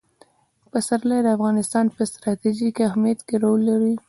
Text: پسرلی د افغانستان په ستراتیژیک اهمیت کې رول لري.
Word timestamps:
پسرلی 0.71 1.19
د 1.23 1.27
افغانستان 1.37 1.85
په 1.95 2.01
ستراتیژیک 2.11 2.75
اهمیت 2.87 3.19
کې 3.27 3.35
رول 3.43 3.61
لري. 3.69 3.93